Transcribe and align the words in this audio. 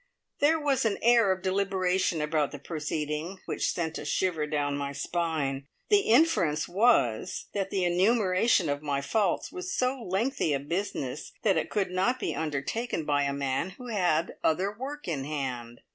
There 0.39 0.59
was 0.59 0.83
an 0.83 0.97
air 1.03 1.31
of 1.31 1.43
deliberation 1.43 2.21
about 2.23 2.49
the 2.51 2.57
proceeding 2.57 3.37
which 3.45 3.71
sent 3.71 3.99
a 3.99 4.03
shiver 4.03 4.47
down 4.47 4.75
my 4.75 4.93
spine. 4.93 5.67
The 5.89 5.99
inference 5.99 6.67
was 6.67 7.45
that 7.53 7.69
the 7.69 7.85
enumeration 7.85 8.67
of 8.67 8.81
my 8.81 9.01
faults 9.01 9.51
was 9.51 9.71
so 9.71 10.01
lengthy 10.01 10.53
a 10.53 10.59
business 10.59 11.33
that 11.43 11.55
it 11.55 11.69
could 11.69 11.91
not 11.91 12.19
be 12.19 12.33
undertaken 12.33 13.05
by 13.05 13.25
a 13.25 13.31
man 13.31 13.75
who 13.77 13.89
had 13.89 14.37
other 14.43 14.75
work 14.75 15.07
in 15.07 15.23
hand. 15.23 15.81